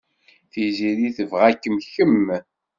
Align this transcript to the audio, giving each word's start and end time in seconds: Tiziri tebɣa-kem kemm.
Tiziri 0.51 1.09
tebɣa-kem 1.17 1.77
kemm. 1.93 2.27